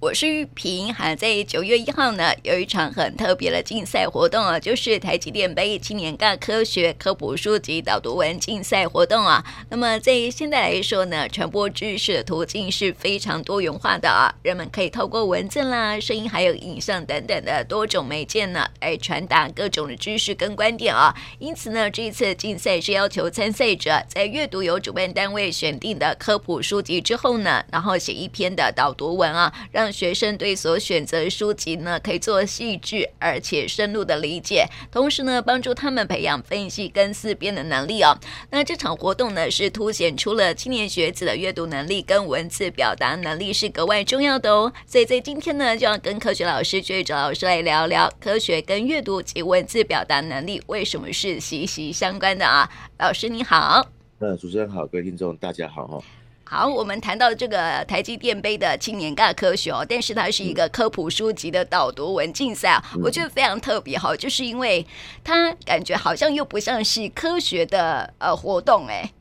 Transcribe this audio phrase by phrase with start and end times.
[0.00, 9.44] 我是玉萍，还在九月一号呢，有一场很特别的竞赛活动啊，就是台积电杯青年干科学科普书籍导读文竞赛活动啊。
[9.70, 21.12] 那么在现在来说呢，传播知识的途径是非常多元化的啊，人们可以透过文字啦、声音还有影像等等的多种媒介呢，来传达各种的知识跟观点啊。
[21.40, 38.18] 因此呢，这一次竞赛是要求参赛者在阅读由主办单位选定的科普书籍之后呢，然后写一篇的导读文啊，让学生对所选择书籍呢，可以做细致而且深入的理解，同时呢，帮助他们培养分析跟思辨的能力哦。
[38.50, 44.72] 那这场活动呢，是凸显出了青年学子的阅读能力跟文字表达能力是格外重要的哦。
[44.86, 52.68] 所以在今天呢，就要跟科学老师薛玉哲老师来聊聊科学跟阅读及文字表达能力为什么是息息相关的啊。
[52.98, 53.86] 老师你好，
[54.18, 56.02] 呃，主持人好，各位听众大家好哈。
[56.50, 64.84] 好，我们谈到这个台积电杯的青年尬科学哦，但是它是一个科普书籍的导读文竞赛啊，我觉得非常特别哈，就是因为
[65.22, 69.12] 它感觉好像又不像是科学的呃活动哎。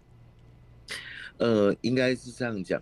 [1.36, 2.82] 呃，应该是这样讲，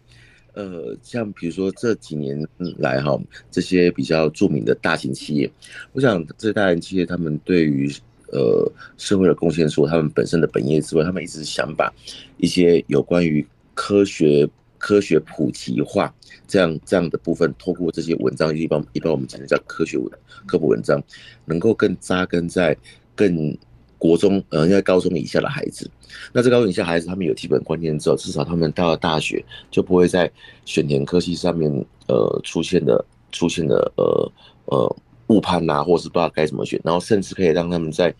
[0.53, 2.39] 呃，像比如说这几年
[2.77, 5.51] 来哈，这些比较著名的大型企业，
[5.91, 7.91] 我想这些大型企业他们对于
[8.31, 11.91] 呃社会的贡献，除了他们本身的本业之外，他们一直想把
[12.37, 13.43] 一些有关于
[13.75, 16.11] 科学科学普及化
[16.47, 20.09] 这样这样的部分，透过这些文章，一般一般我们讲的叫科学文
[20.47, 21.01] 科普文章，
[21.45, 22.75] 能够更扎根在
[23.15, 23.55] 更
[23.97, 25.89] 国中呃，应该高中以下的孩子。
[26.31, 30.31] 那这高中以下孩子，他们有基本观念之后，至少他们到了大学就不会在
[30.65, 31.71] 选填科系上面
[32.07, 34.31] 呃出现的出现的呃
[34.65, 34.95] 呃
[35.27, 38.13] 误判呐，或是不知道该怎么选，然后甚至可以让他们在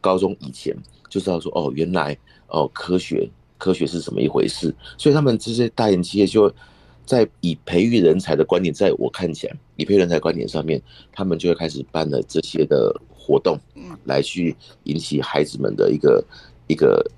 [0.00, 0.76] 高中以前
[1.08, 2.16] 就知道说哦，原来
[2.48, 3.28] 哦科学。
[3.58, 4.74] 科学是怎么一回事？
[4.98, 6.52] 所以他们这些大型企业就
[7.06, 10.80] 在以培育人才的观点，在我看起来，以培育人才观点上面，
[11.12, 13.58] 他们就会开始办了这些的活动，
[14.04, 16.24] 来去引起孩子们的一个
[16.66, 17.10] 一个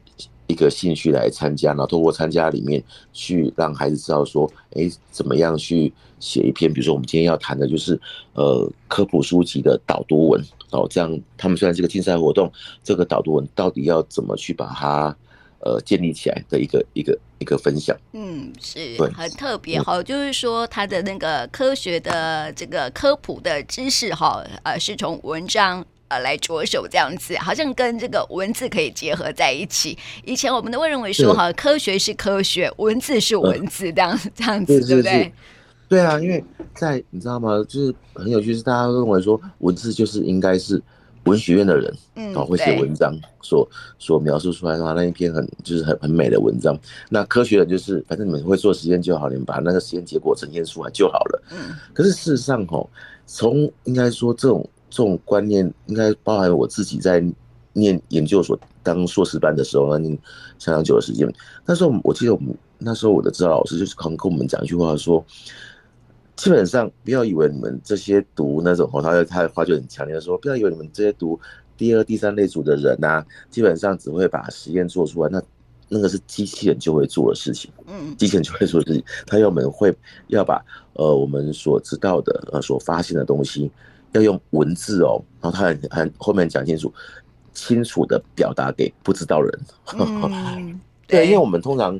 [0.48, 2.82] 一个兴趣来参加，然后通过参加里面
[3.12, 8.00] 去让孩子知道说，哎，怎么样去写一篇，比如说我们今天要谈的就是
[8.34, 15.16] 呃科普书籍的导读文哦，这样他们虽然是个竞赛活动，这个导读文到底要怎么去把它。
[15.66, 29.98] 呃，建立起来的一个一个一个分享，嗯，是很特别哈，就是说它的那个科学的这个科普的知识哈，呃，是从文章呃来着手这样子，好像跟这个文字可以结合在一起。
[30.24, 35.32] 以前我们都会认为说哈，科学是科学，文字是文字这样这样子，对不对？
[35.88, 36.44] 对啊，因为
[36.76, 37.58] 在你知道吗？
[37.68, 40.80] 就是很有趣，是大家都认为说文字就是应该是。
[41.26, 46.78] 文学院的人，嗯，哦，会写文章，所所描述出来的话，那一篇很就是很很美的文章。
[47.10, 51.42] 那科学的就是，反正你们会做实验就好，你们把那个实验结果呈现出来就好了。
[51.50, 52.88] 嗯，可是事实上，吼，
[53.26, 57.22] 从应该说这种这种观念，应该包含我自己在
[57.72, 60.08] 念研究所当硕士班的时候，那
[60.58, 61.30] 相当久的时间。
[61.64, 65.24] 那时候我记得我们那时候我的指导老师就是刚跟我们讲一句话说。
[66.36, 71.40] 基本上不要以为你们这些读那种，他他的话就很强烈的说，不要以为你们这些读
[71.78, 75.42] 第二、第三类组的人啊，基本上只会把实验做出来，那
[75.88, 79.90] 那个是机器人就会做的事情，嗯，机器人就会做的事情，他要我们会
[80.26, 83.70] 要把呃我们所知道的呃所发现的东西，
[84.12, 86.92] 要用文字哦，然后他很很后面讲清楚，
[87.54, 89.60] 清楚的表达给不知道人，
[89.98, 91.98] 嗯， 对，因为我们通常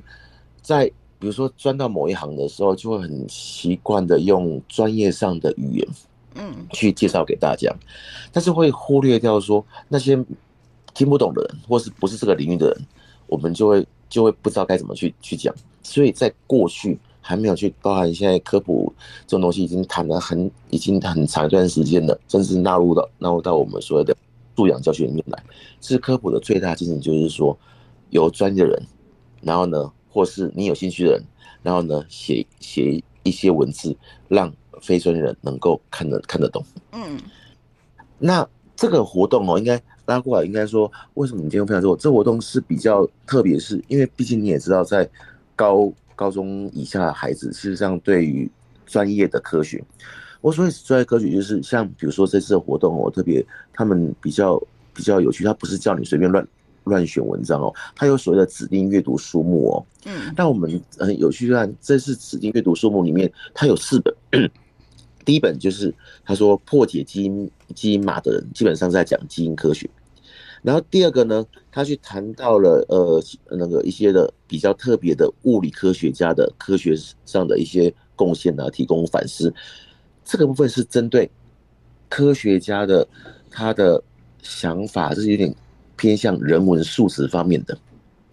[0.60, 0.92] 在。
[1.26, 5.88] 比如说钻到某一行的时候，就会很习惯的用专业上的语言，
[6.37, 7.75] 嗯，去介绍给大家，
[8.31, 10.16] 但是会忽略掉说那些
[10.94, 12.86] 听不懂的人，或是不是这个领域的人，
[13.26, 15.53] 我们就会就会不知道该怎么去去讲。
[15.82, 18.94] 所以在过去还没有去包含现在科普
[19.26, 24.16] 这种东西已经谈了很已经很长一段时间了，甚至纳入到纳入到我们所谓的
[24.54, 25.42] 素养教学里面来。
[25.81, 27.59] 是科普的最大精神就是说，
[28.10, 28.86] 由专业的人，
[29.42, 29.91] 然后呢。
[30.16, 31.22] 或是你有兴趣的人，
[31.62, 33.94] 然后呢，写写一些文字，
[34.28, 34.50] 让
[34.81, 36.65] 非专业人能够看得看得懂。
[36.92, 37.21] 嗯，
[38.18, 41.95] 那这个活动哦，应该拉过来，应该说，为什么你今天分享这个？
[41.97, 45.07] 这活动是比较特别，是因为毕竟你也知道，在
[45.54, 48.51] 高高中以下的孩子，事实上对于
[48.86, 49.84] 专业的科学，
[50.41, 54.59] 我所谓专业科学，就是像比如说这次的活动，我特别他们比较
[54.95, 56.48] 比较有趣，他不是叫你随便乱。
[56.86, 59.86] 乱选文章哦，它有所谓的指定阅读书目哦。
[60.04, 64.15] 嗯，那我们很有趣，看这是指定阅读书目里面，它有四本。
[65.24, 65.92] 第一本就是
[66.24, 69.91] 他说破解基因基因码的人，基本上在讲基因科学。
[70.62, 76.94] 然后第二个呢，他去谈到了呃那个一些的比较特别的物理科学家的科学
[77.24, 79.53] 上的一些贡献啊，提供反思。
[80.24, 81.28] 这个部分是针对
[82.09, 83.06] 科学家的
[83.50, 84.00] 他的
[84.42, 85.53] 想法，这是有点
[85.97, 87.77] 偏向人文素质方面的，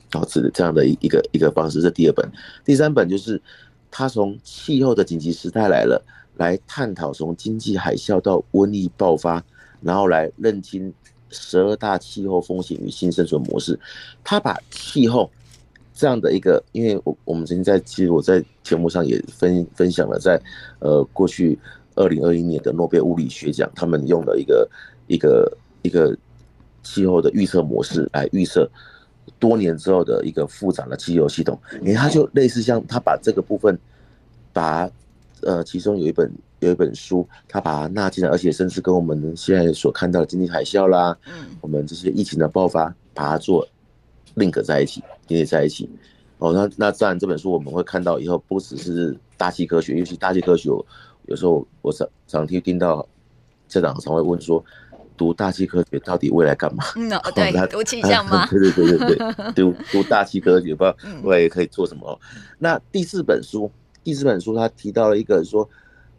[0.09, 1.81] 导致这样的一个一个方式。
[1.81, 2.29] 这第二本，
[2.63, 3.41] 第三本就是
[3.89, 6.03] 他从气候的紧急时代来了，
[6.37, 9.43] 来探讨从经济海啸到瘟疫爆发，
[9.81, 10.93] 然后来认清
[11.29, 13.79] 十二大气候风险与新生存模式。
[14.23, 15.29] 他把气候
[15.93, 20.43] 这样的一个，因为我我们曾经在其实我在节目上也分分享了在，在
[20.79, 21.57] 呃过去。
[21.95, 24.67] 二零二一年的诺贝尔物理学奖，他们用了一个
[25.05, 26.17] 一个一个
[26.83, 28.69] 气候的预测模式来预测
[29.39, 31.57] 多年之后的一个复杂的气候系统。
[31.81, 33.77] 你看，它就类似像他把这个部分，
[34.51, 34.89] 把
[35.41, 41.17] 呃其中有一本有一本书，他把它纳进来，而且甚至跟我们现在所看到的经济海啸啦，
[41.61, 43.67] 我们这些疫情的爆发，把它做
[44.35, 45.89] link 在一起，连接在一起。
[46.37, 50.85] 哦，那那自然这本书我们会看到以后，不只是大气科学，尤其大气科学有。
[51.27, 53.07] 有时候我常常听听到
[53.69, 54.61] 家长常会问说，
[55.17, 56.83] 读大气科学到底未来干嘛？
[56.95, 58.47] 嗯， 对，读气象吗？
[58.47, 62.19] 对对对对对， 读读大气科学不知道未来可以做什么。
[62.35, 63.69] 嗯、那第四本书，
[64.03, 65.67] 第四本书他提到了一个说，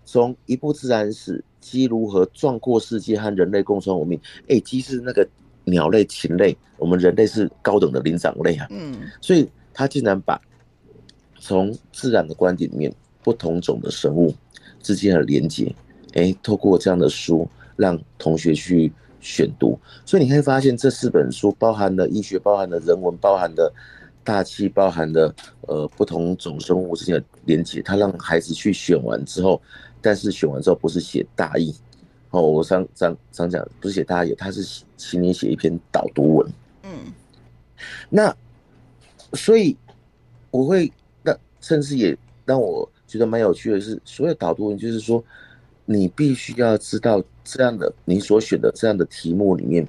[0.04, 4.20] 从一部自然史，鸡如何壮阔世界和人类共存文明。
[4.48, 5.26] 哎，鸡是那个
[5.64, 8.66] 鸟类、禽类，我们人类是高等的灵长类啊。
[8.70, 10.40] 嗯，所以他竟然把
[11.38, 14.34] 从自然的观点里面，不同种的生物。
[14.82, 15.74] 之间的连接，
[16.12, 23.72] 哎，透过这样的书让同学去选读，所以你可以发现这四本书包含了医学，包含了人文，包含了
[24.22, 27.80] 大气，包含了呃不同种生物之间的连接。
[27.82, 29.60] 他让孩子去选完之后，
[30.00, 31.74] 但是选完之后不是写大意，
[32.30, 36.52] 哦，我常常常讲不是写大意，他是请你写一篇导读文。
[36.82, 36.90] 嗯，
[38.10, 38.34] 那
[39.32, 39.76] 所以
[40.50, 40.92] 我会
[41.22, 42.88] 那甚至也让我。
[43.06, 45.22] 觉得蛮有趣的是，所有导读文就是说，
[45.86, 49.86] 你必须要知道这样的你所选的这样的题目里面，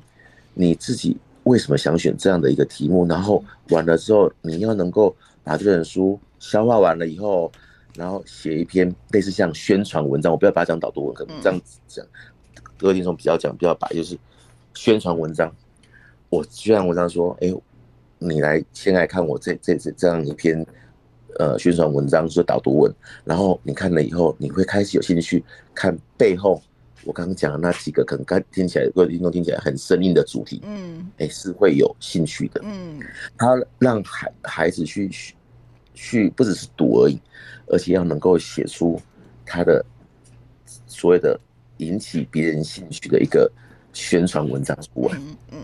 [0.54, 7.52] 你自己为什么想选这样的一个题目，然后完了之后，你要能够把这本书消化完了以后，
[7.96, 12.06] 然后写一篇类似像宣传文章，我不要把它讲导读文，可能这样子讲，
[12.78, 14.18] 各位听众比较讲比较白，就是
[14.74, 15.54] 宣传文章。
[16.30, 17.54] 我宣传文章说，哎，
[18.20, 20.66] 你来先来看我这这这这样一篇。
[21.38, 22.94] 呃，宣传文章是导读文，
[23.24, 25.44] 然后你看了以后，你会开始有兴趣
[25.74, 26.62] 看背后
[27.04, 33.00] 我刚刚讲的那几个可能刚听起来各位听众听起来很生硬的主题，嗯，哎，是会有兴趣的，嗯，
[33.38, 35.12] 他让孩孩子去
[35.94, 37.20] 去不只是读而已，
[37.68, 39.00] 而且要能够写出
[39.46, 39.86] 他的
[40.88, 41.40] 所谓的
[41.78, 43.52] 引起别人兴趣的一个
[43.92, 45.60] 宣传文章出来，嗯嗯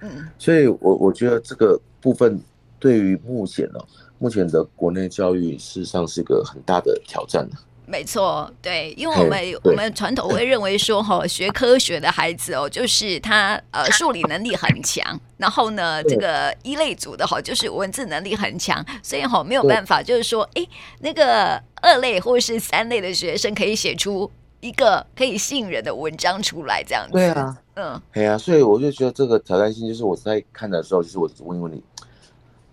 [0.00, 2.38] 嗯，所以我我觉得这个部分
[2.78, 3.80] 对于目前呢。
[4.22, 7.56] 目前的国内教育事实上是一个很大的挑战呢。
[7.84, 15.04] 没错，对，因为我们我们传统会认为说， 哈，学科学的孩子哦，就是他呃数理能力很强，
[15.38, 20.64] 然后呢，这个一类组的哈，就是文字能力很强，所以哈没有办法，就是说，哎，
[21.00, 24.30] 那个二类或是三类的学生可以写出
[24.60, 27.12] 一个可以信任的文章出来，这样子。
[27.12, 31.82] 对啊，嗯，对啊，所以我就觉得这个挑战性，就是我在看的时候，就是我问一问你。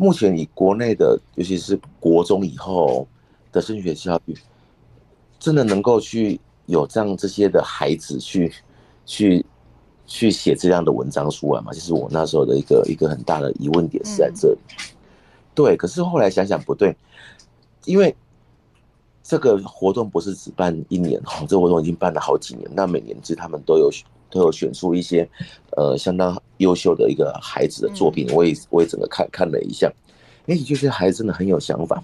[0.02, 3.06] 目前以国内的，尤其是国中以后
[3.52, 4.38] 的升学教育，
[5.38, 8.50] 真的能够去有这样这些的孩子去
[9.06, 9.46] 去
[10.08, 11.74] 去写这样的文章出来吗？
[11.74, 14.60] 其实我那时候的一个一个很大的疑问点是在这里。
[15.54, 16.96] 对，可是后来想想不对，
[17.84, 18.16] 因为
[19.22, 23.90] 这个活动不是只办一年哈，这个活动已经办了好几年，那每年其实他们都有。
[24.30, 25.28] 都有选出一些，
[25.78, 29.92] 呃，相当优秀的一个孩子的作品，我也我也整个看看了一下，
[30.48, 32.04] 哎，就是孩子真的很有想法，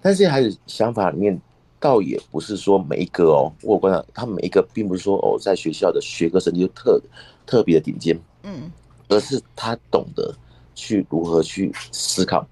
[0.00, 1.40] 但是这些孩子想法里面，
[1.80, 7.00] 倒也不是说每一个哦，我观察他每一个，并不是说哦，在学校的学科成绩就特
[7.44, 8.70] 特别的顶尖，嗯，
[9.08, 10.34] 而是他懂得
[10.74, 12.46] 去如何去思考。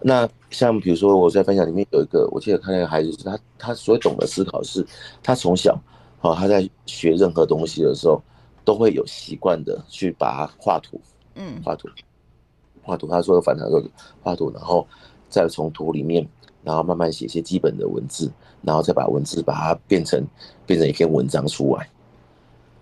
[0.00, 4.86] 那像比如说我在分享里面有一个，我记得看那个孩子是他他所懂得思考是，
[5.22, 5.78] 他从小。
[6.24, 8.18] 哦，他在学任何东西的时候，
[8.64, 10.98] 都会有习惯的去把它画图，
[11.34, 11.86] 嗯，画图，
[12.82, 13.06] 画图。
[13.06, 13.84] 他说的反常说
[14.22, 14.86] 画图，然后
[15.28, 16.26] 再从图里面，
[16.62, 20.26] 然后慢慢写一些基本的文字，然后再把文字把它变成
[20.64, 21.86] 变成一篇文章出来。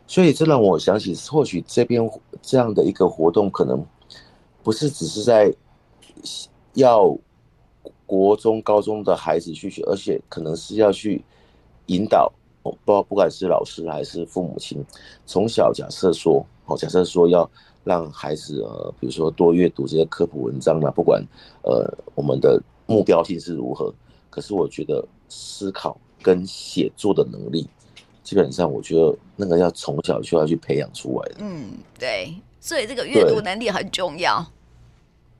[0.06, 2.08] 所以这让我想起，或许这边
[2.40, 3.84] 这样的一个活动，可能
[4.62, 5.52] 不是只是在
[6.74, 7.12] 要
[8.06, 11.24] 国中、高中的孩子去学，而且可能是要去
[11.86, 12.32] 引导。
[12.62, 14.84] 不，不管是老师还是父母亲，
[15.26, 17.48] 从小假设说，哦，假设说要
[17.84, 21.22] 让孩子呃，比如说多阅读这些科普文章啊，不管
[21.62, 23.92] 呃我们的目标性是如何，
[24.30, 27.68] 可是我觉得思考跟写作的能力，
[28.22, 31.36] 基本上我觉得那个要从小就要去培养出来的。
[31.40, 34.44] 嗯，对，所以这个阅读能力很重要。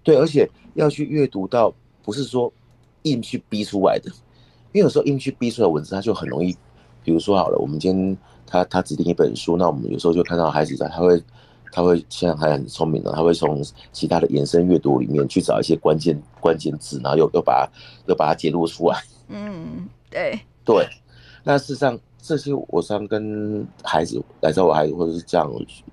[0.03, 2.53] 对，而且要去阅读到不是说
[3.03, 4.11] 硬去逼出来的，
[4.73, 6.57] 因为有时候硬去逼出来的文字，它就很容易，
[7.03, 8.17] 比如说好了，我们今天
[8.47, 11.23] 他他指定一本书，那我们有时候就看到孩子在，他会
[11.71, 17.73] 他会现在还很聪明的，他会从其他的延伸阅读里面去找一些关键关键字，然后又又把它
[18.07, 19.03] 又把它揭露出来。
[19.29, 20.87] 嗯，对对。
[21.45, 25.51] 那事实上，这些我常跟孩子来找我孩子，或者是这样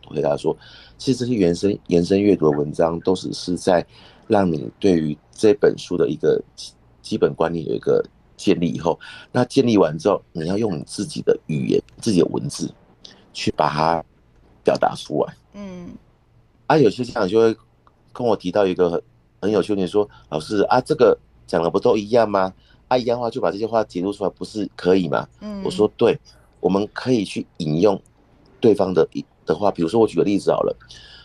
[0.07, 0.55] 回答说。
[0.97, 3.83] 其实这些延伸延伸阅读的文章，都只是在
[4.27, 6.43] 让你对于这本书的一个
[7.01, 8.03] 基本观念有一个
[8.39, 8.97] 建立以后，
[9.33, 12.73] 那建立完之后，你要用你自己的语言、自己的文字
[13.33, 14.01] 去把它
[14.63, 15.33] 表达出来。
[15.53, 15.89] 嗯，
[16.67, 17.55] 啊，有些家长就会
[18.13, 19.03] 跟我提到一个
[19.41, 22.53] 很有趣的说：“老师啊，这个讲的不都一样吗？
[22.87, 26.17] 啊，一样的话就把这些话解读出来，不是可以吗？”嗯，我说对，
[26.61, 28.01] 我们可以去引用
[28.61, 29.25] 对方的一。
[29.45, 30.77] 的话，比如说我举个例子好了，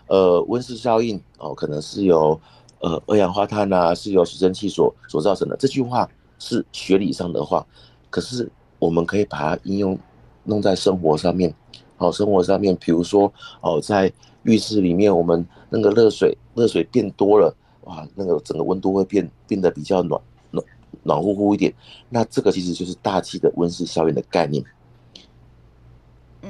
[0.07, 2.41] 呃，温室效应哦，可能是由
[2.81, 5.55] 呃二氧化碳啊，是由水蒸气所所造成的。
[5.59, 6.09] 这句话
[6.45, 7.67] 是学理上的话，
[8.11, 9.99] 可是我们可以把它应用
[10.45, 11.53] 弄在生活上面，
[11.97, 20.21] 好，生活上面，比如说哦，在浴室里面，我们那个热水热水变多了，哇，那个整个温度会变变得比较暖
[20.51, 20.65] 暖
[21.03, 21.73] 暖乎乎一点。
[22.11, 24.63] 那这个其实就是大气的温室效应的概念。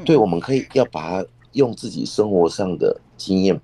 [0.04, 1.28] 对，我们可以要把它。
[1.54, 3.60] 用自己生活上的经验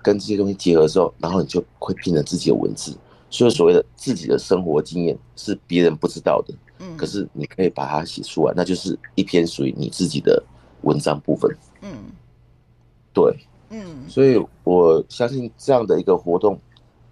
[0.00, 2.96] 跟这些东西结合之后，然后你就会变成自己的文字。
[3.32, 10.40] 所以所谓的自己的生活经验是别人不知道的，嗯，可是你可以把它写出来，那就是一篇属于你自己的
[10.82, 11.50] 文章部分。
[11.80, 11.90] 嗯，
[13.12, 13.34] 对，
[13.70, 16.58] 嗯，所以我相信这样的一个活动，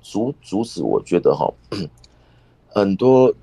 [0.03, 1.50] 主主旨我觉得哈，
[2.69, 3.35] 很多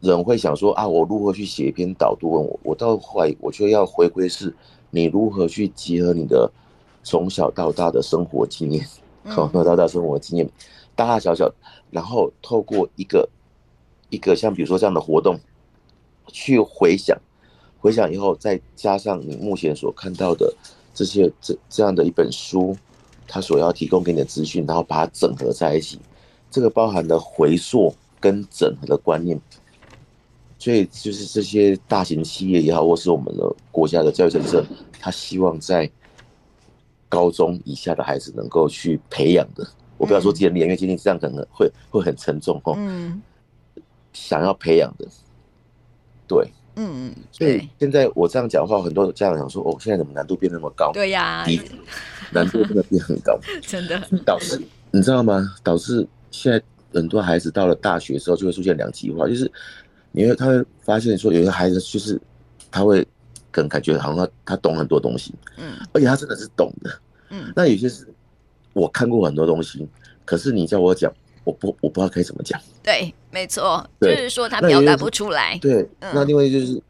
[0.00, 2.44] 人会想说啊，我如何去写一篇导读文？
[2.46, 4.54] 我我到后来我觉得要回归是。
[4.92, 6.50] 你如何去结合你的
[7.04, 8.84] 从小到大的生活经验，
[9.26, 10.48] 从小到大生活经验，
[10.94, 11.52] 大大小小，
[11.90, 13.28] 然后透过一个
[14.08, 15.38] 一个像比如说这样的活动，
[16.28, 17.18] 去回想，
[17.78, 20.54] 回想以后再加上你目前所看到的
[20.94, 22.76] 这些这这样的一本书，
[23.26, 25.98] 它所要提供给你的资讯，然后把它整合在一起，
[26.50, 29.40] 这个包含了回溯跟整合的观念。
[30.58, 34.62] 所以就是这些大型企业也好，或是我们的国家的教育政策，
[34.98, 35.90] 他希望在
[37.10, 39.66] 高中以下的孩子能够去培养的。
[39.98, 42.72] 我不要说建立，因为建立这样可能会会很沉重哦。
[42.78, 43.20] 嗯。
[44.14, 45.06] 想要培养的，
[46.26, 47.14] 对，嗯嗯。
[47.30, 51.44] 所以现在我这样讲话，很多家长想说：“哦，现在怎么难度变那么高？”对呀，
[52.32, 54.00] 难度真的变很高，真的。
[54.24, 54.58] 导致
[54.90, 55.54] 你知道吗？
[55.62, 56.62] 导致现在
[56.92, 59.50] 很多孩子到了大学之后，就会出现两极化，就是。
[60.12, 62.20] 你会他会发现说，有些孩子就是
[62.68, 63.06] 他会
[63.50, 67.52] 更感觉好像他他懂很多东西，嗯，而且他真的是懂的，嗯。
[67.54, 68.06] 那有些是
[68.72, 69.88] 我看过很多东西，
[70.24, 71.12] 可是你叫我讲，
[71.44, 72.60] 我不我不知道可以怎么讲。
[72.82, 75.58] 对，没错，就是说他表达不出来。
[75.58, 76.80] 对，那另外就是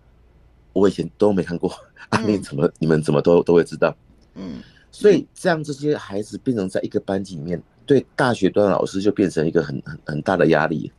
[0.73, 1.71] 我以前都没看过，
[2.11, 3.97] 啊，你怎么你们怎么都都会知道？
[4.35, 4.63] 嗯。
[4.93, 10.93] 所以这样这些孩子变成在一个班级里面，对大学端老师就变成一个很很很大的压力。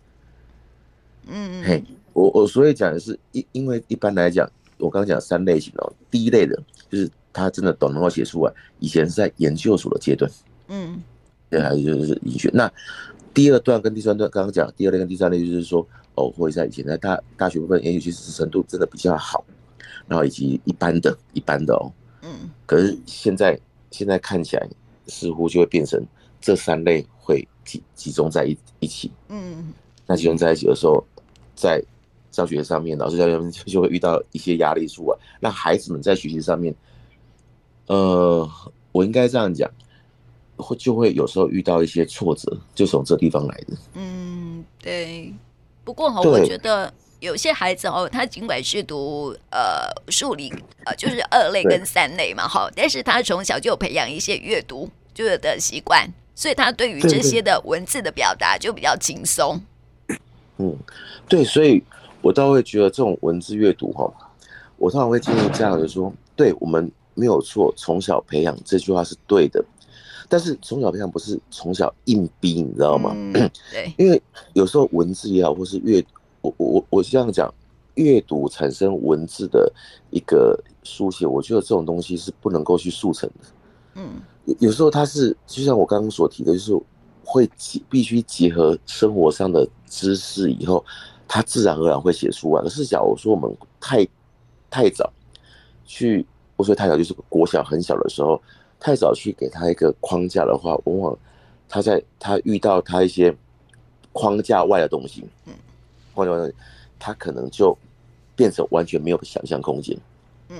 [1.27, 1.83] 嗯，嘿。
[2.13, 4.49] 我我所以讲的是，因因为一般来讲，
[4.81, 10.29] 我刚刚讲三类型哦，第一类的就是他真的懂能够写出来，以前是在研究所的阶段，
[10.67, 11.01] 嗯，
[11.49, 12.49] 对，还有就是医学。
[12.53, 12.69] 那
[13.33, 19.45] 第二段跟第三段刚刚讲，第二类跟第三类就是说，哦，或者在以前在大大学部分，也许是程度真的比较好，
[20.07, 21.91] 然后以及一般的一般的哦，
[22.23, 23.57] 嗯，可是现在
[23.91, 24.67] 现在看起来
[25.07, 26.03] 似乎就会变成
[26.41, 29.71] 这三类会集集中在一一起，嗯，
[30.05, 31.01] 那集中在一起的时候，
[31.55, 31.81] 在
[32.31, 35.17] 教学上面，老师教学就会遇到一些压力出来。
[35.39, 36.73] 那孩子们在学习上面，
[37.87, 38.49] 呃，
[38.93, 39.69] 我应该这样讲，
[40.55, 43.77] 会就会有时候遇到一些挫折，就从这地方来的。
[43.95, 45.33] 嗯，对。
[45.83, 50.53] 不过哈，我觉得有些孩子哦，他尽管是读呃数理
[50.85, 59.61] 呃，就是二类跟三类嘛，哈，但是他从小就有培养一些阅读就是的习惯，所以他对于这些的文字的表达就比较轻松。
[60.57, 60.77] 嗯，
[61.27, 61.83] 对，所以。
[62.21, 64.11] 我倒会觉得这种文字阅读哈，
[64.77, 69.63] 我通常会建议家长就说，对我们没有错，从小培养这句话是对的，
[70.29, 73.11] 但是从小培养不是从小硬逼，你知道吗？
[73.13, 73.33] 嗯、
[73.71, 74.21] 对，因为
[74.53, 76.03] 有时候文字也好，或是阅，
[76.41, 77.51] 我我我这样讲，
[77.95, 79.71] 阅读产生文字的
[80.11, 83.45] 一个书写，我觉得这种东西是不能够去速成的。
[83.95, 84.21] 嗯，
[84.59, 86.79] 有时候它是就像我刚刚所提的，就是
[87.23, 87.49] 会
[87.89, 90.85] 必须结合生活上的知识以后。
[91.33, 92.61] 他自然而然会写出来。
[92.61, 94.05] 可是，假如说我们太
[94.69, 95.09] 太早
[95.85, 96.25] 去，
[96.57, 98.41] 我说太早就是国小很小的时候，
[98.77, 101.17] 太早去给他一个框架的话，往往
[101.69, 103.33] 他在他遇到他一些
[104.11, 105.53] 框架外的东西，嗯，
[106.13, 106.57] 框架外的东西，
[106.99, 107.77] 他可能就
[108.35, 109.97] 变成完全没有想象空间，
[110.49, 110.57] 嗯，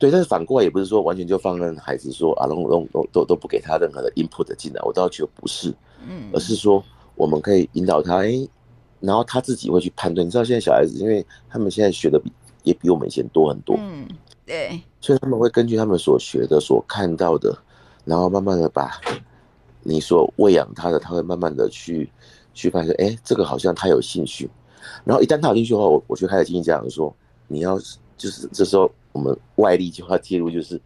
[0.00, 0.10] 对。
[0.10, 5.72] 但是反过来也不是说完全就放任孩子说啊，都都都都不给他任何的 input 进来，我倒觉得不是，
[6.04, 6.82] 嗯，而是说
[7.14, 8.48] 我们可以引导他，哎。
[9.00, 14.08] 然后他自己会去判断，你知道现在小孩子，因为他们现在学的比也比我们以前多很多，嗯，
[14.44, 17.56] 对，所以他们会根据他们所学的、所看到的，
[18.04, 19.00] 然后慢慢的把
[19.82, 22.10] 你所喂养他的，他会慢慢的去
[22.54, 24.50] 去发现，哎，这个好像他有兴趣。
[25.04, 27.14] 然后一旦他有兴趣的话，我我就开始建议家长说，
[27.46, 27.78] 你要
[28.16, 30.80] 就是这时候我们外力就要介入，就是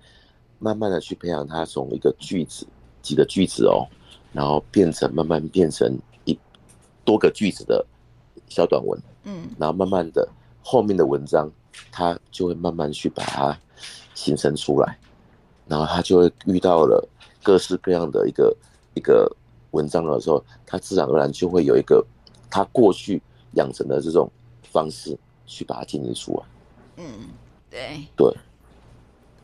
[0.59, 2.67] 慢慢的去培养他从一个句子
[3.00, 3.87] 几个句子哦，
[4.35, 6.38] 然后变成慢慢变成一
[7.07, 7.87] 多个句子的。
[8.50, 10.28] 小短文，嗯，然后慢慢的
[10.62, 11.50] 后面的文章，
[11.90, 13.59] 他就会慢慢去把它
[14.14, 14.99] 形成出来，
[15.66, 17.09] 然后他就会遇到了
[17.42, 18.54] 各式各样的一个
[18.92, 19.35] 一个
[19.71, 22.04] 文章的时候，他自然而然就会有一个
[22.50, 24.30] 他过去养成的这种
[24.64, 25.16] 方式
[25.47, 27.04] 去把它建立出来。
[27.04, 27.28] 嗯，
[27.71, 28.37] 对对。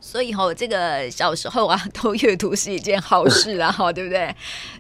[0.07, 4.33] 所以哈，这个小时候啊，多阅读是一件好事啊， 哈，对不对？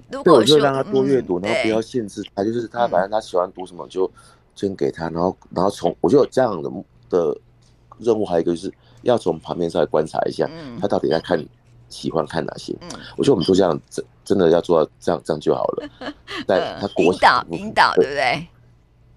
[0.09, 4.09] 如果说让他多阅读，然后不要限制他，就是他反正他喜欢读什么就
[4.55, 6.71] 先给他，然后然后从我觉得这样的
[7.11, 7.37] 的
[7.99, 10.49] 任务还有一个就是要从旁边稍微观察一下，
[10.81, 11.45] 他到底在看
[11.89, 12.73] 喜欢看哪些。
[13.17, 15.89] 我觉得我们做这样真真的要做到这样这样就好了。
[16.47, 18.47] 但他引导引导，对不对？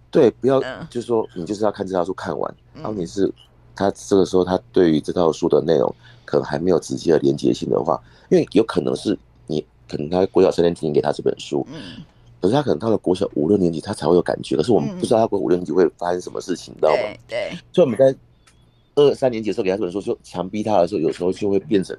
[0.10, 3.32] 对，不要就是说你就是要看这套书看完，然后你是。
[3.80, 5.96] 他这个时候，他对于这套书的内容
[6.26, 7.98] 可能还没有直接的连接性的话，
[8.30, 9.18] 因为有可能是
[9.48, 12.04] 你可能他国小三年级给他这本书，嗯，
[12.42, 16.98] 可是他可能到了国小五六年级他才会有感觉，可是我们不知道他国五六年级会发生什么事情，你知道吗？
[17.30, 18.14] 对，所以我们在
[18.96, 21.98] 二三年级的时候给他这本书，就强逼他的时候，有时候就会变成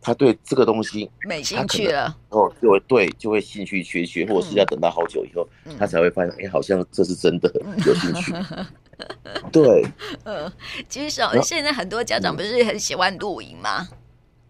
[0.00, 5.46] 他对这个东西没兴趣了，哦就会对就会兴趣缺缺，或者是要等到好久以后，
[5.78, 7.48] 他才会发现，哎，好像这是真的
[7.86, 8.32] 有兴趣。
[9.52, 9.84] 对，
[10.24, 10.50] 嗯，
[10.88, 13.86] 其实小现在很多家长不是很喜欢露营吗？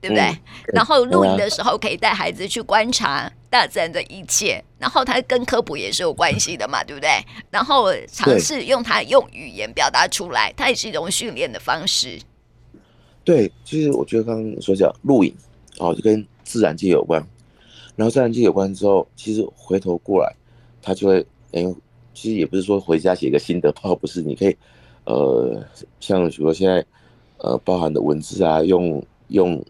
[0.00, 0.38] 对不对？
[0.72, 7.11] 然后露营的时候可以带孩子去观察大自然的一切，然后他跟科普也是有关系的嘛，对不对？
[7.50, 12.20] 然后尝试用它用语言表达出来，它也是一种训练的方式。
[13.24, 15.35] 对，其实我觉得刚刚所讲露营
[15.78, 17.20] 哦，就跟自然界有关，
[17.96, 20.32] 然后自然界有关之后，其实回头过来，
[20.80, 21.64] 他就会哎。
[22.16, 24.57] 其实也不是说回家写个心得报， 不是，你可以，
[25.05, 25.62] 呃，
[26.00, 26.83] 像比如说现在，
[27.37, 29.62] 呃，包含的文字啊，用用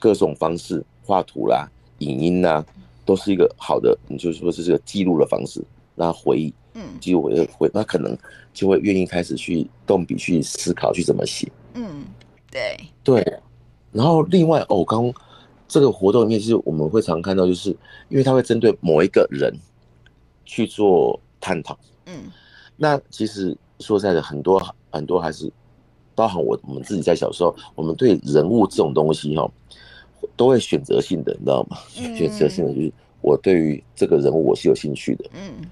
[0.00, 2.64] 各种方式画图啦、影音呐，
[3.06, 5.62] 都是一个好的，你就是说是这个记录的方式，
[5.94, 8.18] 让他回忆，嗯，记录回回，那可能
[8.52, 12.04] 就会愿意开始去动笔去思考去怎么写，嗯，
[12.50, 12.76] 对。
[13.04, 13.40] 对，
[13.92, 15.12] 然后另外哦，刚
[15.68, 17.70] 这个活动里面其实我们会常看到，就是
[18.08, 19.54] 因为他会针对某一个人
[20.44, 21.78] 去做探讨。
[22.06, 22.24] 嗯，
[22.76, 24.60] 那其实说实在的，很多
[24.90, 25.50] 很多还是
[26.14, 29.50] 包含我我们自己在小时候，我们对人物这种东西哈，
[30.36, 31.78] 都会选择性的，你知道吗？
[31.88, 35.24] 选择性的就是我对于这个人物我是有兴趣的。
[35.34, 35.70] 嗯，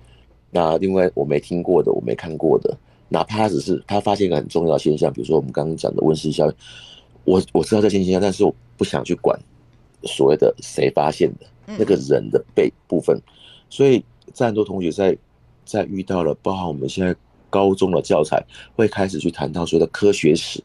[0.51, 2.77] 那另外我没听过的，我没看过的，
[3.09, 6.55] 哪怕他只是他发现一个很重要的现象，比如说我们刚刚讲的温室效应，
[7.25, 9.39] 我我知道这现象，但是我不想去管
[10.05, 11.47] 所谓的谁发现的
[11.79, 13.21] 那个人的背部分，
[13.69, 15.17] 所以在很多同学在。
[15.71, 17.15] 在遇到了，包含我们现在
[17.49, 20.63] 高中的教材会开始去谈到所谓的科学史，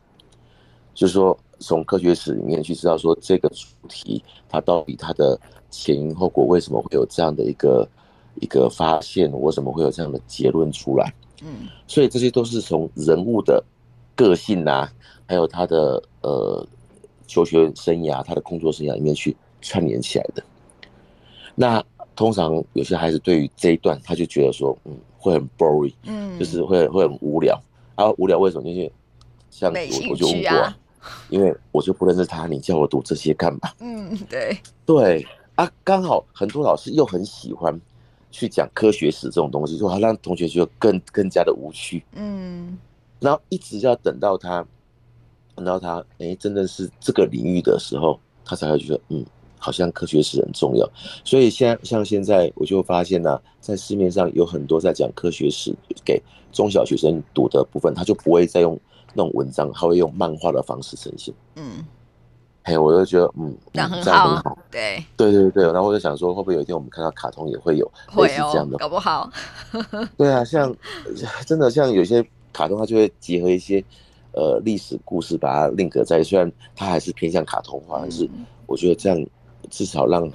[0.94, 5.40] 就是说从科学史里面去知道说这个主题它到底它的
[5.70, 7.88] 前因后果，为什么会有这样的一个
[8.42, 11.14] 一个发现，为什么会有这样的结论出来？
[11.44, 13.64] 嗯，所以这些都是从人物的
[14.16, 14.92] 个性啊，
[15.28, 16.68] 还有他的呃
[17.28, 20.44] 求学生涯、他的工作生涯里面去串联起来的。
[21.54, 21.84] 那。
[22.16, 27.62] 通常有些孩子对于这一段，他就觉得说，嗯，会很 boring，嗯，就是会会很无聊。
[27.96, 28.70] 啊，无聊为什么？
[28.70, 28.92] 因为
[29.52, 30.74] 像我我就问过，
[31.30, 33.72] 因为我就不认识他，你叫我读这些干嘛？
[33.80, 37.80] 嗯，对对啊，刚好很多老师又很喜欢
[38.32, 42.04] 去讲科学史这种东西，就他让同学觉得更更加的无趣。
[42.14, 42.78] 嗯，
[43.20, 44.66] 然后一直要等到他，
[45.54, 49.26] 等到他哎，真的是这个领域的时候，他才会觉得嗯。
[49.66, 50.88] 好像科学史很重要，
[51.24, 55.76] 所以现在像现在我就发现呢、啊，在市面上有很多在讲科学史
[56.06, 58.80] 给中小学生读的部分，他就不会再用
[59.16, 61.34] 那种文章，他会用漫画的方式呈现。
[61.56, 61.84] 嗯，
[62.64, 68.78] 嘿，我就觉得嗯，这样很好，很好对，对对对，然后我就想说，会不会有一天我们看到卡通也会有类似这样的？
[68.78, 69.32] 搞不好。
[70.16, 70.76] 对啊，像
[71.48, 72.24] 真的像有些
[72.54, 73.84] 卡通，它就会结合一些
[74.34, 78.30] 呃历史故事把它 link 在，虽然它还是偏向卡通化，但是
[78.68, 79.26] 我觉得这样
[79.76, 80.32] 至少让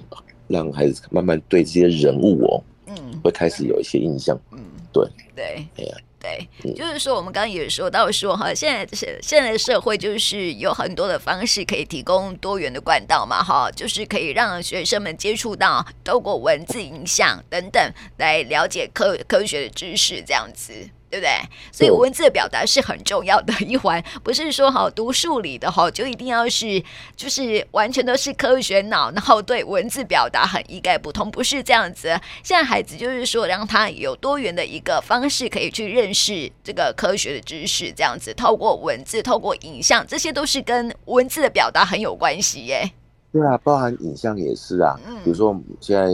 [0.47, 4.59] 让孩子慢慢对这些人物哦，嗯，会开始有一些印象，嗯，
[4.93, 5.09] 对。
[5.35, 5.97] 对，哎呀。
[6.23, 17.83] 对，就是说，我们刚刚也说到说哈，现在现现在的社会，就是有很多的方式可以提供多元的管道嘛，哈，就是可以让学生们接触到，透过文字、影像等等
[18.19, 20.75] 来了解科科学的知识，这样子。
[21.11, 21.31] 对不对？
[21.73, 26.83] 所以文字的表达是很重要的一环，不是说好读数理的哈就一定要是
[27.17, 32.09] 就是完全都是科学脑，然后对文字表达很一概不通，不是这样子。
[32.45, 42.89] 现在孩子就是说让他有多元的一个方式可以去认识这个科学的知识，这样子透过文字、透过影像，这些都是跟文字的表达很有关系耶。
[43.33, 44.99] 对啊，包含影像也是啊。
[45.07, 46.07] 嗯，比如说现在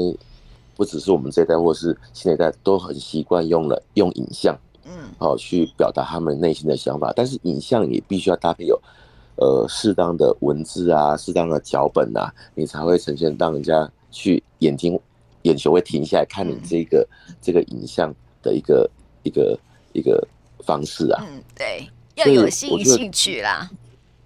[0.74, 4.56] 不只是我们这一代，或是新一代，都很习惯用了用影像。
[5.18, 8.81] 嗯，好，去表达他们内心的想法，但是影像也必须要搭配有，
[9.37, 14.98] 呃，适当的文字啊，适当的脚本啊，你才会呈现，让人家去眼睛、
[15.42, 18.90] 眼球会停下来看你这个、嗯、这个影像的一个
[19.22, 19.59] 一个
[19.92, 20.26] 一个
[20.64, 21.24] 方式啊。
[21.26, 23.70] 嗯，对，要有兴兴趣啦。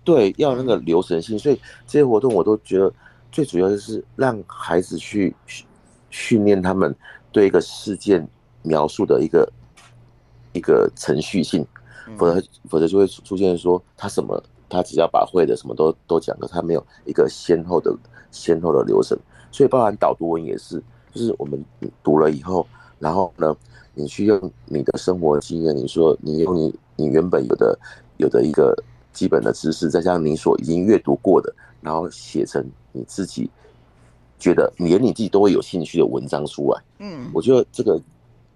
[0.03, 2.92] 对，要那个流程性，所以这些活动我都觉得
[3.31, 5.35] 最主要就是让孩子去
[6.11, 6.94] 训练他们
[7.31, 8.26] 对一个事件
[8.62, 9.50] 描述的一个。
[10.53, 11.65] 一个程序性，
[12.19, 17.95] 否则否则就会出现说他什么，他只要把会的什么都都讲了，他没有一个先后的
[18.31, 19.19] 先后的流程，
[19.53, 20.83] 所以包含导读文也是，
[21.13, 21.65] 就是我们
[22.03, 22.67] 读了以后，
[22.99, 23.57] 然后呢，
[23.95, 27.79] 你去用你的生活经验，你说你用你你原本有的
[28.17, 28.77] 有的一个
[29.13, 33.49] 基本的知识，再加上你所已经阅读过的，然后写成你自己
[34.39, 36.83] 觉得连你自己都会有兴趣的文章出来。
[36.99, 38.01] 嗯，我觉得这个。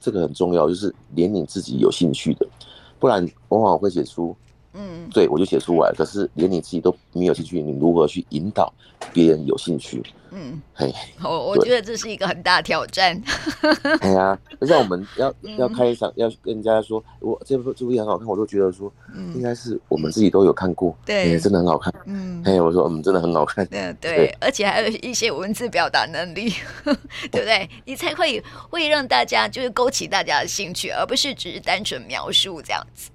[0.05, 2.47] 这个很重要，就是连你自己有兴趣的，
[2.99, 4.37] 不然往往会写出，
[4.75, 5.93] 嗯，对我就写出来。
[5.97, 8.73] 可是连你自己都没有兴趣，你如何去引导
[9.13, 10.03] 别人有兴趣？
[10.37, 13.23] 嗯，嘿，我我觉得这是一个很大挑战。
[14.03, 21.95] 哎呀，就像我们要要开一场，要跟人家说，我这部这部片很好看，我都觉得说，应该是我们自己都有看过，对，真的很好看。
[22.07, 23.65] 嗯，嘿，我说我们真的很好看。
[23.67, 26.53] 对 对，而且还有一些文字表达能力，
[27.31, 27.71] 对不对？
[27.85, 33.09] 你才会会让大家就是勾起大家的兴趣，而不是只是单纯描述这样子。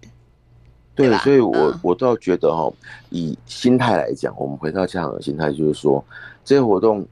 [1.07, 2.71] 对，所以我我倒觉得哈，
[3.09, 6.03] 以心态来讲，我们回到家长的心态，就是说。
[6.45, 7.05] 这些活动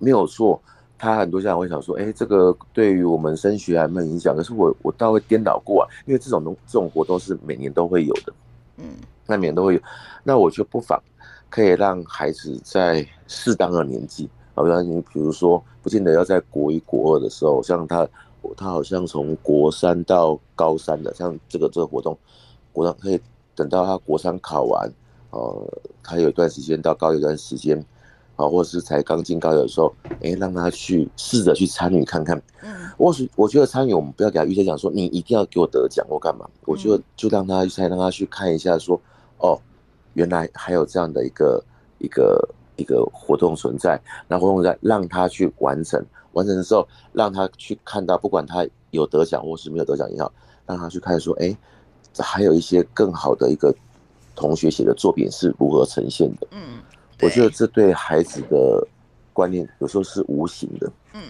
[0.00, 0.60] 没有错，
[0.98, 8.32] 他很多家长会想说：“哎，这个对于我们升学还没有影响。”可是我我倒会颠倒过啊，因为这种东这种活动是每年都会有的，
[8.78, 8.86] 嗯，
[9.28, 9.80] 那每年都会有。
[10.24, 11.00] 那我就不妨
[11.48, 18.08] 可以让孩子在适当的年纪，好像你比如说，不见得要在国一国二的时候，像他
[18.56, 22.18] 他好像从国三到高三的，像这个这个活动，
[22.72, 23.20] 国三可以
[23.54, 24.92] 等到他国三考完，
[25.30, 27.84] 呃，他有一段时间到高一段时间。
[28.36, 32.40] 啊，或者是才刚进高一的时候，哎，让他去试着去参与看看。
[32.62, 36.48] 嗯，我是我觉得参与，我们不要给他预先讲说你一定要给我得奖或干嘛。
[36.64, 38.98] 我觉得就让他去，让他去看一下，说
[39.40, 39.60] 哦，
[40.14, 41.62] 原来还有这样的一个
[41.98, 44.00] 一个一个活动存在。
[44.26, 46.02] 那活动在让他去完成，
[46.32, 50.32] 完成的时候让他去看到，不管他有得奖或是没有得奖也好，
[50.64, 51.54] 让他去看说，哎，这
[52.18, 53.74] 还有一些更好的一个
[54.34, 56.46] 同学写的作品是如何呈现的。
[56.50, 56.80] 嗯。
[57.22, 58.82] 我觉得这对孩子的
[59.34, 61.20] 观念有时候是无形的，嗯，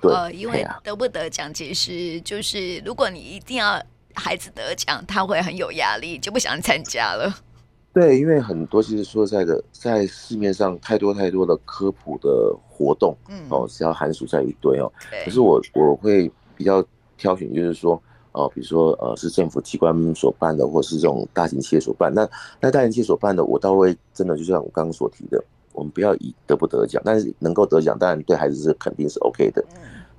[0.00, 3.80] 对，呃，因为得不得奖，其实就是如果你一定要
[4.14, 7.32] 孩子得奖，他会很有压力，就不想参加了。
[7.94, 16.84] 对，因为很多其实说实在的，在市面上太多太多的科普的活动，嗯，哦，只要寒暑假一堆哦，对可是我我会比较
[17.16, 18.02] 挑选，就是说。
[18.36, 22.12] 哦，比如说，呃，是政府机关所办的，或是这种大型企业所办。
[22.12, 22.28] 那
[22.60, 29.64] 那大型企业所办的，我倒会真的就像我刚刚所提的，我们不要以得不得奖，但是能够得奖，当然对孩子是肯定是 OK 的。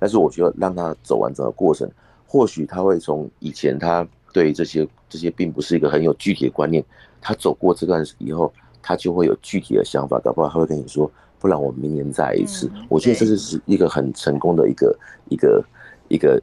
[0.00, 1.88] 但是我觉得让他走完整个过程，
[2.26, 6.84] 或许他会从以前他对这些这些并不是一个很有具体的观念，
[7.20, 8.52] 他走过这段以后，
[8.82, 12.68] 他就会有具体的想法，搞不好他会跟你说，不然我们明年再来一次。
[12.88, 15.64] 我觉得这就是一个很成功的一个一个
[16.08, 16.42] 一个。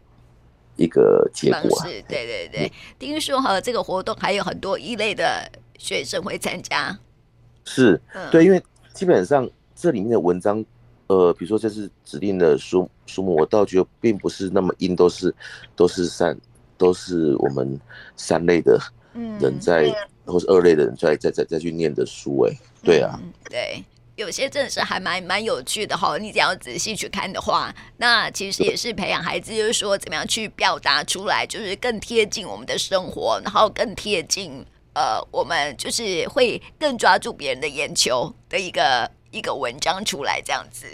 [0.75, 2.71] 一个结果是，对对对。
[2.99, 6.97] 听说哈，这个活动还有很多一类的学生会参加。
[7.63, 7.99] 是，
[8.31, 8.61] 对，因为
[8.93, 10.63] 基本上这里面的文章，
[11.07, 15.33] 呃，比如说这是指定的书书目，我倒觉得并不是那么硬，都是
[15.75, 16.37] 都是三
[16.77, 17.79] 都是我们
[18.15, 18.79] 三类的
[19.39, 19.91] 人在，
[20.25, 23.83] 或是二类的人在在在再去念的书，哎，对啊，对。
[24.15, 40.87] 有些真的是还蛮蛮有趣的哈，你只要仔细去看的话，那其实也是培养孩子，就是说怎么样去表达出来，就是更贴近我们的生活，然后更贴近呃，我们就是会更抓住别人的眼球的一个一个文章出来这样子。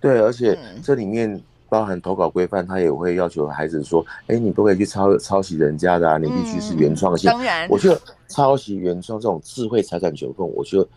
[0.00, 7.30] 对，而且这里面包含投稿规范，他也会要求孩子说：“哎，你不可以去抄抄袭人家的啊，你必须是原创性。
[7.30, 10.88] 嗯”当然，我觉得抄袭原创这种智慧财产权，我觉得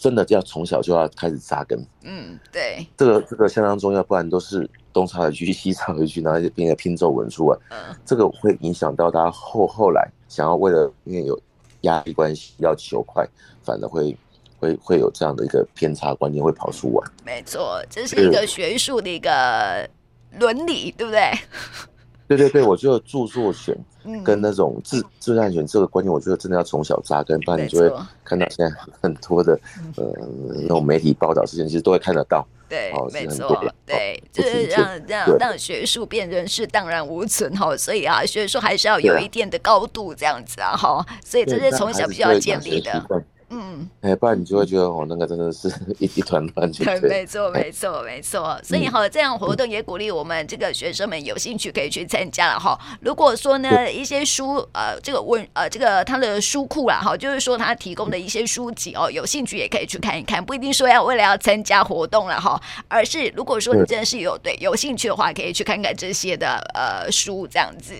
[0.00, 1.78] 真的就要从小就要开始扎根。
[2.02, 7.58] 嗯，对，这个这个相当重要，不然都是东插一句 西插一句，然后就变成拼凑文出来。
[7.70, 11.38] 嗯，这个会影响到他后后来想要为了因为有
[11.82, 13.28] 压力关系要求快，
[13.62, 14.16] 反而会。
[14.60, 19.88] 会会有这样的一个偏差观念会跑出来，没错，这是一个学术的一个
[20.38, 21.32] 伦理，对不对？
[22.30, 23.76] 对对对，我觉得著作权
[24.22, 29.58] 跟那种自自然权这个观念，我觉得真的要从小扎根，不然你就会看到现在很多的
[29.96, 30.04] 呃
[30.62, 32.46] 那种媒体报道事情，其实都会看得到。
[32.68, 43.04] 对，没错，对，就是让让让学术变成是荡然无存哈，所以啊，学术还是要有一定的高度这样子啊哈，所以这是从小必须要建立的。
[43.52, 46.70] 嗯，哎，不然你就会觉得哦，那个真的是 一一团乱。
[46.70, 48.56] 对，没错，没错，没错。
[48.62, 52.78] 所以哈，这样活动也鼓励我们这个学生们有兴趣可以去参加了哈。
[53.00, 67.94] 如果说呢，一些书呃，这个文呃，这个他的书库啦哈，就是说他提供的一些书籍哦，有兴趣也可以去看一看，不一定说要为了要参加活动了哈，而是如果说你真的是有对有兴趣的话，可以去看看这些的呃书这样子。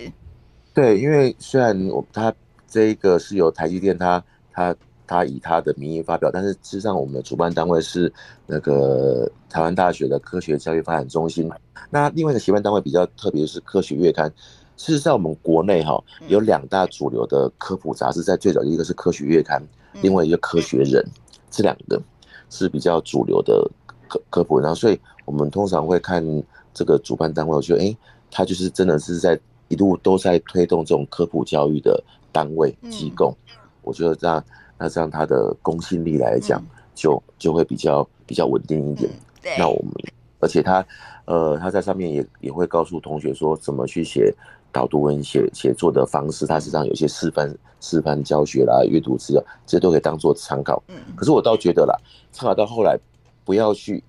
[0.72, 2.32] 对，因为虽然我他
[2.68, 4.72] 这一个是由台积电他他。
[5.10, 8.12] 他以他的名义发表，但是事实上，我们的主办单位是
[8.46, 11.50] 那个台湾大学的科学教育发展中心。
[11.90, 14.32] 那另外一个协办单位比较特别，是科学月刊。
[14.76, 19.60] 事实上，我们国内哈有两大主流的科普杂志，在最早的一个是科学月刊，
[20.00, 21.04] 另外一个科学人，
[21.50, 22.00] 这两个
[22.48, 23.68] 是比较主流的
[24.06, 24.60] 科科普。
[24.60, 26.24] 然后，所以我们通常会看
[26.72, 27.96] 这个主办单位，我觉得，哎，
[28.30, 33.36] 他就是真的是在一路都在推动这种科普教育的单位机构。
[33.82, 34.44] 我觉得这样。
[34.82, 36.58] 那这样它的公信力来讲，
[36.94, 39.10] 就就会比较比较稳定一点。
[39.42, 39.92] 对，那我们，
[40.38, 40.82] 而且他，
[41.26, 44.34] 呃，他在上面也也会告诉同学说怎么去写
[44.72, 50.82] 导读文写写作的方式，他实际上有些示范示范教学啦，阅读资料，这些都可以当做参考。
[50.88, 51.94] 嗯，可是我倒觉得啦，
[52.32, 52.98] 参考到后来，
[53.44, 54.02] 不要去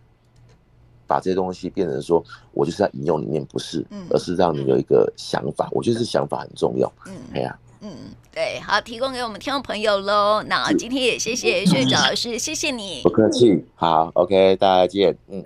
[1.06, 5.68] 把这些东西变成说我就是在引用里面，不是，而是让你有一个想法。
[5.72, 6.90] 我觉得是想法很重要。
[7.08, 7.60] 嗯，哎呀。
[7.82, 10.44] 嗯，对，好，提供给我们听众朋友喽。
[10.48, 13.02] 那今天也谢谢薛兆老师，谢谢你。
[13.04, 15.44] 不客气，好，OK，大家再见，嗯。